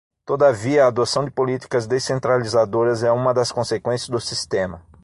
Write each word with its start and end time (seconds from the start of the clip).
Todavia, 0.25 0.83
a 0.83 0.87
adoção 0.87 1.23
de 1.23 1.29
políticas 1.29 1.85
descentralizadoras 1.85 3.03
é 3.03 3.11
uma 3.11 3.31
das 3.35 3.51
consequências 3.51 4.09
do 4.09 4.19
sistema 4.19 4.81